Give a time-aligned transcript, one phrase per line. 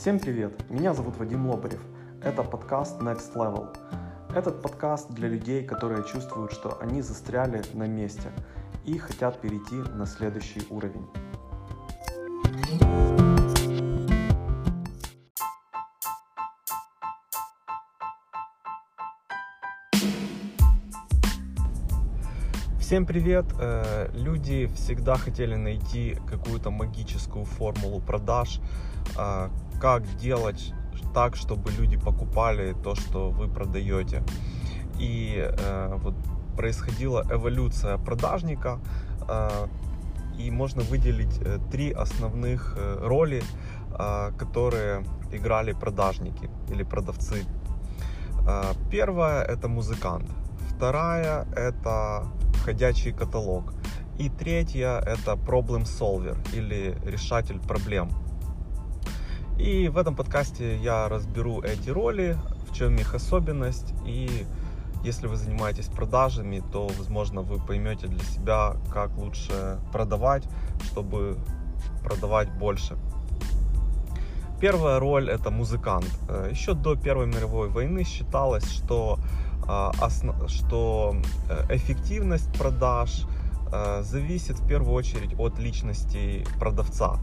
[0.00, 0.54] Всем привет!
[0.70, 1.82] Меня зовут Вадим Лобарев.
[2.22, 3.76] Это подкаст Next Level.
[4.34, 8.32] Этот подкаст для людей, которые чувствуют, что они застряли на месте
[8.86, 11.06] и хотят перейти на следующий уровень.
[22.80, 23.44] Всем привет!
[23.60, 28.60] Э, люди всегда хотели найти какую-то магическую формулу продаж,
[29.16, 30.74] а, как делать
[31.14, 34.22] так, чтобы люди покупали то, что вы продаете.
[34.98, 36.14] И э, вот
[36.56, 38.78] происходила эволюция продажника,
[39.28, 39.66] э,
[40.38, 43.42] и можно выделить три основных роли,
[44.38, 47.44] которые играли продажники или продавцы.
[48.90, 50.30] Первая это музыкант,
[50.74, 52.26] вторая это
[52.64, 53.74] ходячий каталог.
[54.18, 58.10] И третья это problem solver или решатель проблем.
[59.60, 62.38] И в этом подкасте я разберу эти роли,
[62.70, 63.92] в чем их особенность.
[64.06, 64.46] И
[65.04, 70.48] если вы занимаетесь продажами, то, возможно, вы поймете для себя, как лучше продавать,
[70.86, 71.36] чтобы
[72.02, 72.96] продавать больше.
[74.62, 76.08] Первая роль это музыкант.
[76.28, 79.18] Э, Еще до Первой мировой войны считалось, что
[79.68, 79.92] а,
[80.48, 81.16] что
[81.50, 83.26] э, эффективность продаж
[83.72, 87.18] э, зависит в первую очередь от личности продавца.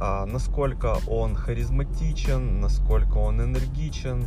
[0.00, 4.24] А, насколько он харизматичен, насколько он энергичен,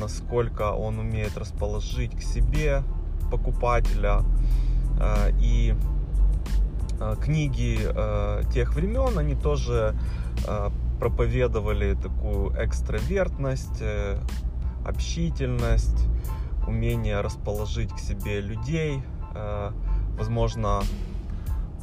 [0.00, 2.82] насколько он умеет расположить к себе
[3.30, 4.22] покупателя.
[4.98, 5.74] А, и
[7.22, 7.78] книги
[8.52, 9.94] тех времен, они тоже
[10.98, 14.18] проповедовали такую экстравертность, э,
[14.82, 16.08] общительность,
[16.66, 19.02] умение расположить к себе людей.
[20.16, 20.80] Возможно,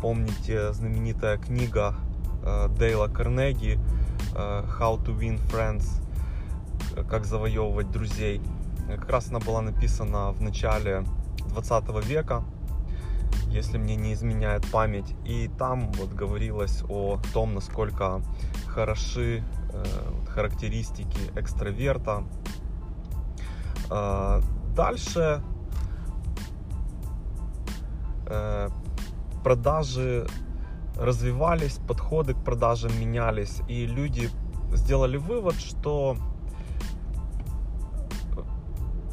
[0.01, 1.94] помните знаменитая книга
[2.77, 3.80] Дейла Карнеги
[4.36, 5.86] э, How to Win Friends,
[7.09, 8.41] как завоевывать друзей.
[8.88, 11.06] Как раз она была написана в начале
[11.50, 12.44] 20 века,
[13.47, 15.16] если мне не изменяет память.
[15.25, 18.22] И там вот говорилось о том, насколько
[18.68, 19.44] хороши
[20.28, 22.23] характеристики экстраверта,
[24.75, 25.44] Дальше
[28.25, 28.69] э,
[29.44, 30.28] продажи
[30.98, 34.30] развивались, подходы к продажам менялись, и люди
[34.74, 36.18] сделали вывод, что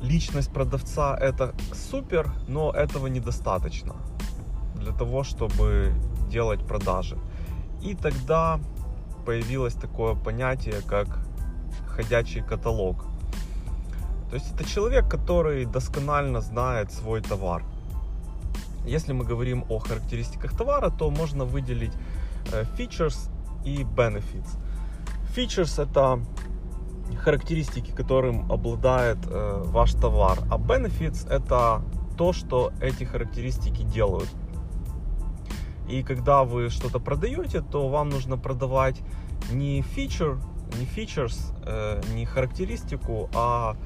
[0.02, 1.54] личность продавца это
[1.90, 3.96] супер, но этого недостаточно
[4.74, 5.92] для того, чтобы
[6.30, 7.18] делать продажи.
[7.82, 8.60] И тогда
[9.26, 11.18] появилось такое понятие, как
[11.86, 13.04] ходячий каталог.
[14.30, 17.64] То есть это человек, который досконально знает свой товар.
[18.86, 21.92] Если мы говорим о характеристиках товара, то можно выделить
[22.52, 23.30] э, features
[23.64, 24.48] и benefits.
[25.36, 26.20] Features это
[27.16, 31.82] характеристики, которым обладает э, ваш товар, а benefits это
[32.16, 34.28] то, что эти характеристики делают.
[35.88, 39.00] И когда вы что-то продаете, то вам нужно продавать
[39.52, 40.40] не feature,
[40.78, 41.36] не features,
[41.66, 43.76] э, не характеристику, а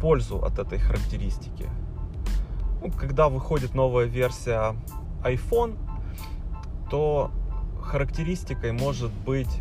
[0.00, 1.68] пользу от этой характеристики.
[2.82, 4.74] Ну, когда выходит новая версия
[5.22, 5.78] iPhone,
[6.90, 7.30] то
[7.80, 9.60] характеристикой может быть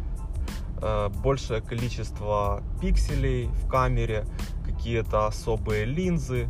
[0.82, 4.26] э, большее количество пикселей в камере,
[4.66, 6.50] какие-то особые линзы.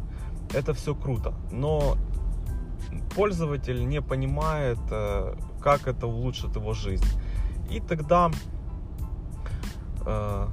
[0.53, 1.97] Это все круто, но
[3.15, 7.05] пользователь не понимает, э, как это улучшит его жизнь.
[7.69, 8.31] И тогда
[10.05, 10.47] э,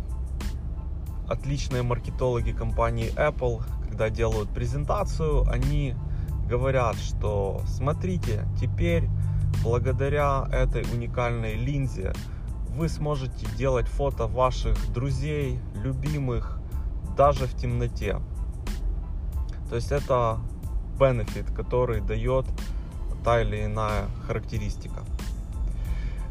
[1.29, 5.95] отличные маркетологи компании Apple, когда делают презентацию, они
[6.49, 9.09] говорят, что смотрите, теперь
[9.63, 12.13] благодаря этой уникальной линзе
[12.71, 16.59] вы сможете делать фото ваших друзей, любимых,
[17.17, 18.21] даже в темноте.
[19.69, 20.39] То есть это
[20.99, 22.47] бенефит, который дает
[23.25, 25.03] та или иная характеристика.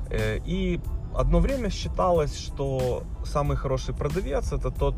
[0.09, 0.79] Э, и
[1.13, 4.95] одно время считалось, что самый хороший продавец это тот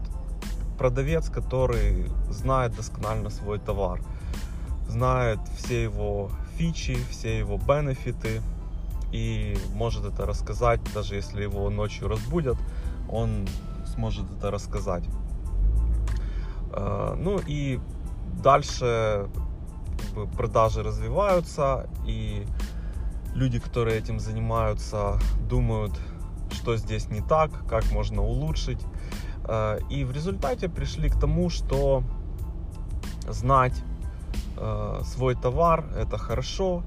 [0.77, 4.01] продавец, который знает досконально свой товар,
[4.89, 8.41] знает все его фичи, все его бенефиты
[9.11, 12.57] и может это рассказать, даже если его ночью разбудят,
[13.09, 13.47] он
[13.85, 15.03] сможет это рассказать.
[16.73, 17.79] Э, ну и
[18.43, 19.29] дальше
[20.35, 22.45] продажи развиваются и
[23.33, 25.99] люди, которые этим занимаются, думают,
[26.51, 28.81] что здесь не так, как можно улучшить.
[29.45, 32.03] Э, и в результате пришли к тому, что
[33.27, 33.83] знать
[34.59, 36.83] э, свой товар это хорошо,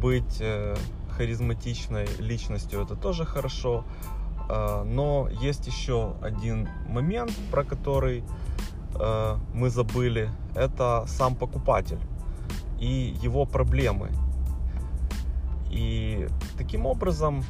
[0.00, 0.76] быть э,
[1.16, 3.84] харизматичной личностью это тоже хорошо,
[4.48, 8.24] э, но есть еще один момент, про который
[9.54, 10.28] мы забыли.
[10.56, 12.00] Это сам покупатель
[12.80, 14.10] и его проблемы.
[15.70, 16.26] И
[16.58, 17.44] таким образом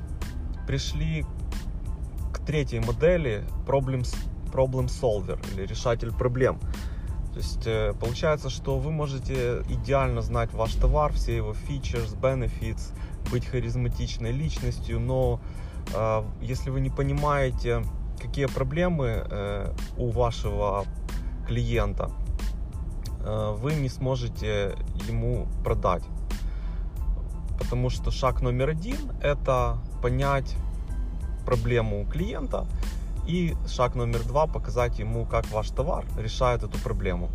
[0.67, 1.25] пришли
[2.33, 4.07] к третьей модели problem,
[4.53, 6.59] problem solver или решатель проблем.
[7.33, 12.93] То есть э, получается, что вы можете идеально знать ваш товар, все его features, benefits,
[13.31, 15.41] быть харизматичной личностью, но
[15.95, 17.85] э, если вы не понимаете,
[18.21, 20.85] какие проблемы э, у вашего
[21.47, 22.11] клиента,
[23.23, 24.77] вы не сможете
[25.07, 26.05] ему продать.
[27.59, 30.57] Потому что шаг номер один это понять
[31.45, 32.67] проблему клиента
[33.27, 37.31] и шаг номер два, показать ему, как ваш товар решает эту проблему.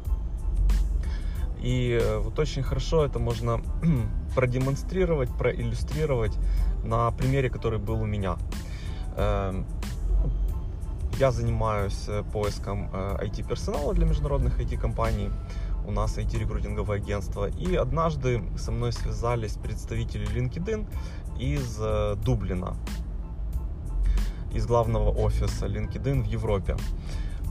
[1.65, 3.59] И э, вот очень хорошо это можно
[4.35, 6.37] продемонстрировать, проиллюстрировать
[6.83, 8.37] на примере, который был у меня.
[9.17, 9.65] Эм,
[11.17, 15.31] я занимаюсь э, поиском IT-персонала э, для международных IT-компаний.
[15.87, 17.49] У нас IT-рекрутинговое агентство.
[17.49, 20.87] И однажды со мной связались представители LinkedIn
[21.39, 21.79] из
[22.23, 22.75] Дублина
[24.55, 26.75] из главного офиса LinkedIn в Европе.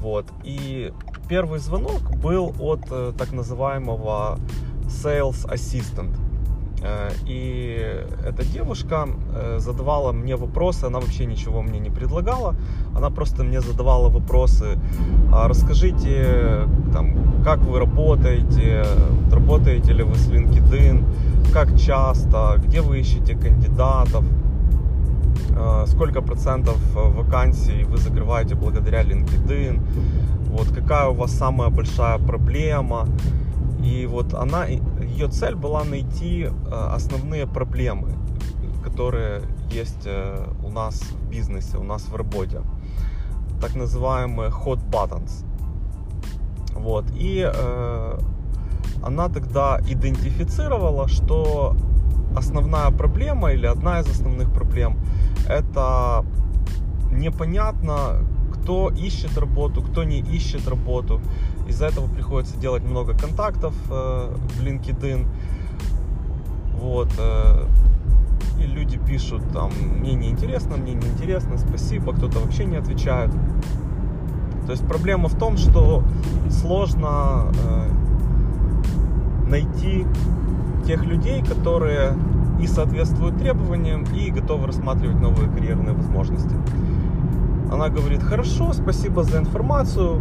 [0.01, 0.27] Вот.
[0.45, 0.93] И
[1.29, 4.39] первый звонок был от э, так называемого
[4.87, 6.15] Sales Assistant.
[6.83, 12.55] Э, и эта девушка э, задавала мне вопросы, она вообще ничего мне не предлагала,
[12.95, 14.79] она просто мне задавала вопросы,
[15.33, 18.85] а расскажите, там, как вы работаете,
[19.33, 21.05] работаете ли вы с LinkedIn,
[21.53, 24.25] как часто, где вы ищете кандидатов,
[25.87, 29.81] сколько процентов э, вакансий вы закрываете благодаря LinkedIn,
[30.51, 33.07] вот какая у вас самая большая проблема.
[33.85, 38.09] И вот она, ее цель была найти э, основные проблемы,
[38.83, 40.09] которые есть
[40.65, 42.61] у нас в бизнесе, у нас в работе.
[43.61, 45.45] Так называемые hot buttons.
[46.75, 47.05] Вот.
[47.15, 48.19] И э,
[49.03, 51.77] она тогда идентифицировала, что
[52.37, 54.99] основная проблема или одна из основных проблем
[55.49, 56.25] это
[57.11, 61.21] непонятно, кто ищет работу, кто не ищет работу.
[61.69, 65.27] Из-за этого приходится делать много контактов э, в LinkedIn.
[66.81, 67.09] Вот.
[67.19, 67.67] Э,
[68.59, 73.31] и люди пишут там, мне не интересно, мне не интересно, спасибо, кто-то вообще не отвечает.
[74.67, 76.03] То есть проблема в том, что
[76.51, 77.91] сложно э,
[79.49, 80.07] найти
[80.87, 82.15] тех людей, которые
[82.61, 86.55] и соответствуют требованиям, и готовы рассматривать новые карьерные возможности.
[87.71, 90.21] Она говорит, хорошо, спасибо за информацию,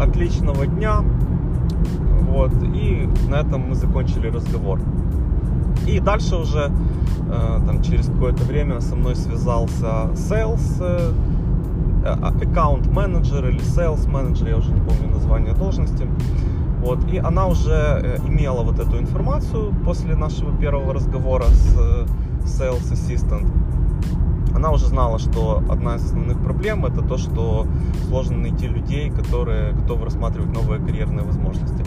[0.00, 1.02] отличного дня.
[2.22, 4.80] Вот, и на этом мы закончили разговор.
[5.86, 6.70] И дальше уже
[7.28, 11.12] э, там, через какое-то время со мной связался sales, э,
[12.04, 16.06] аккаунт менеджер или sales менеджер, я уже не помню название должности.
[16.90, 17.70] Вот, и она уже
[18.02, 22.06] э, имела вот эту информацию после нашего первого разговора с э,
[22.42, 23.48] Sales Assistant.
[24.56, 27.68] Она уже знала, что одна из основных проблем это то, что
[28.08, 31.84] сложно найти людей, которые готовы рассматривать новые карьерные возможности.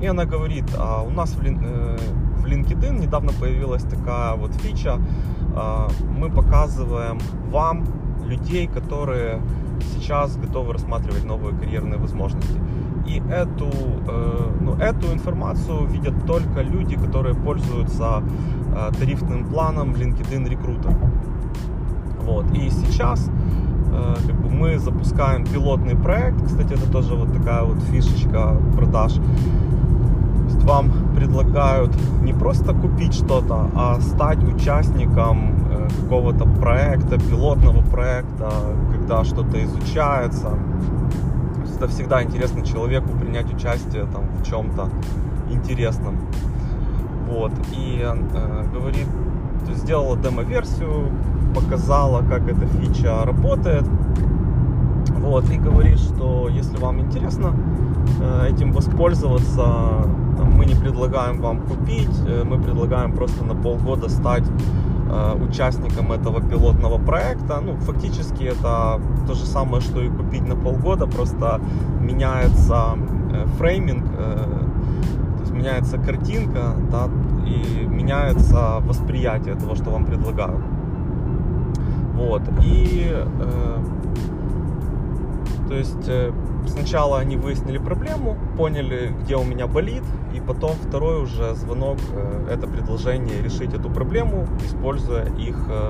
[0.00, 1.96] И она говорит, а у нас в, э,
[2.38, 4.98] в LinkedIn недавно появилась такая вот фича,
[5.54, 7.84] а, мы показываем вам
[8.26, 9.40] людей, которые
[9.94, 12.58] сейчас готовы рассматривать новые карьерные возможности.
[13.06, 13.66] И эту,
[14.08, 18.22] э, ну, эту информацию видят только люди, которые пользуются
[18.74, 20.94] э, тарифным планом LinkedIn Recruiter.
[22.24, 22.46] Вот.
[22.54, 23.28] И сейчас
[23.92, 26.44] э, как бы мы запускаем пилотный проект.
[26.46, 29.14] Кстати, это тоже вот такая вот фишечка продаж.
[29.14, 31.92] То есть вам предлагают
[32.22, 35.52] не просто купить что-то, а стать участником
[36.02, 38.50] какого-то проекта, пилотного проекта,
[38.92, 40.50] когда что-то изучается
[41.82, 44.88] это всегда интересно человеку принять участие там в чем-то
[45.50, 46.16] интересном.
[47.28, 47.50] Вот.
[47.72, 49.08] И э, говорит,
[49.74, 51.10] сделала демо-версию,
[51.54, 53.84] показала, как эта фича работает.
[55.18, 57.52] Вот, и говорит, что если вам интересно
[58.20, 64.08] э, этим воспользоваться, там, мы не предлагаем вам купить, э, мы предлагаем просто на полгода
[64.08, 64.44] стать
[65.14, 67.60] Э, участником этого пилотного проекта.
[67.60, 71.60] Ну, фактически это то же самое, что и купить на полгода, просто
[72.00, 72.96] меняется
[73.30, 74.44] э, фрейминг, э,
[75.36, 77.10] то есть меняется картинка, да,
[77.46, 80.64] и меняется восприятие того, что вам предлагают.
[82.14, 83.14] Вот, и
[85.72, 90.02] то есть сначала они выяснили проблему, поняли, где у меня болит,
[90.34, 95.88] и потом второй уже звонок, э, это предложение решить эту проблему, используя их э,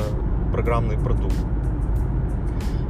[0.52, 1.34] программный продукт.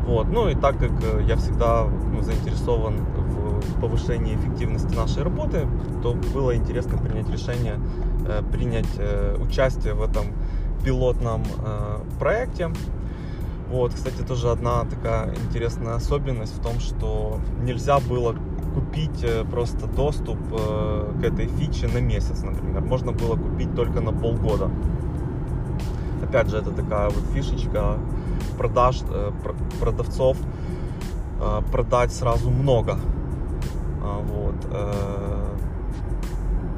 [0.07, 0.29] Вот.
[0.29, 5.67] Ну и так как э, я всегда ну, заинтересован в повышении эффективности нашей работы,
[6.03, 7.81] то было интересно принять решение,
[8.29, 10.27] э, принять э, участие в этом
[10.85, 11.43] пилотном
[12.19, 12.71] проекте.
[13.73, 18.37] Вот, кстати, тоже одна такая интересная особенность в том, что нельзя было
[18.75, 22.83] купить просто доступ к этой фиче на месяц, например.
[22.83, 24.71] Можно было купить только на полгода.
[26.23, 27.97] Опять же, это такая вот фишечка
[28.59, 29.33] продаж, э,
[29.81, 30.37] продавцов
[31.41, 32.99] э, продать сразу много.
[34.03, 34.55] А, вот.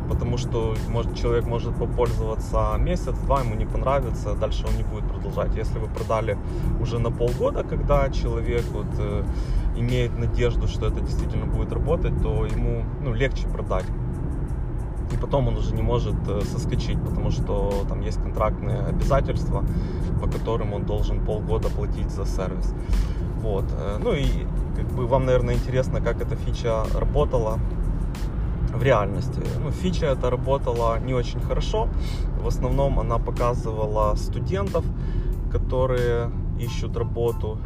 [0.04, 5.04] Э, потому что может, человек может попользоваться месяц-два, ему не понравится, дальше он не будет
[5.08, 5.54] продолжать.
[5.56, 6.38] Если вы продали
[6.80, 8.86] уже на полгода, когда человек вот,
[9.76, 13.86] имеет надежду, что это действительно будет работать, то ему ну, легче продать
[15.14, 19.64] и потом он уже не может э, соскочить, потому что там есть контрактные обязательства,
[20.20, 22.74] по которым он должен полгода платить за сервис.
[23.40, 23.64] Вот.
[23.72, 24.26] Э, ну и
[24.76, 27.58] как бы вам, наверное, интересно, как эта фича работала
[28.74, 29.40] в реальности.
[29.62, 31.88] Ну, фича эта работала не очень хорошо.
[32.40, 34.84] В основном она показывала студентов,
[35.50, 37.58] которые ищут работу.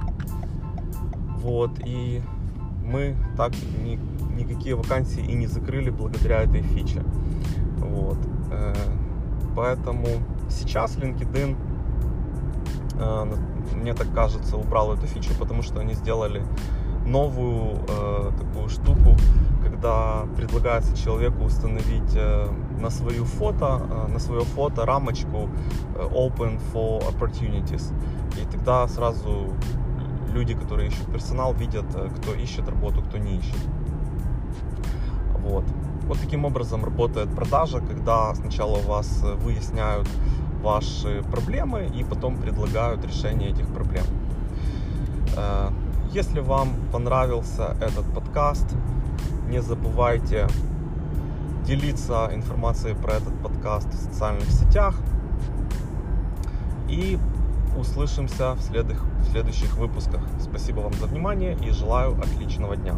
[1.43, 1.71] Вот.
[1.85, 2.23] И
[2.85, 3.99] мы так ни,
[4.37, 7.03] никакие вакансии и не закрыли благодаря этой фиче.
[7.79, 8.19] Вот.
[8.51, 8.75] Э,
[9.57, 10.07] поэтому
[10.49, 11.57] сейчас LinkedIn,
[13.01, 13.35] э,
[13.75, 16.43] мне так кажется, убрал эту фичу, потому что они сделали
[17.07, 19.17] новую э, такую штуку,
[19.63, 22.15] когда предлагается человеку установить
[22.81, 25.49] на свою фото, на свое фото рамочку
[25.95, 27.93] Open for Opportunities.
[28.41, 29.53] И тогда сразу
[30.33, 31.87] люди, которые ищут персонал, видят,
[32.19, 33.59] кто ищет работу, кто не ищет.
[35.39, 35.65] Вот.
[36.09, 40.09] Вот таким образом работает продажа, когда сначала у вас э, выясняют
[40.63, 44.05] ваши проблемы и потом предлагают решение этих проблем.
[45.37, 45.71] Э,
[46.11, 48.67] если вам понравился этот подкаст,
[49.49, 50.47] не забывайте
[51.65, 54.95] делиться информацией про этот подкаст в социальных сетях.
[56.89, 57.19] И
[57.79, 60.23] услышимся в следующих выпусках.
[60.41, 62.97] Спасибо вам за внимание и желаю отличного дня.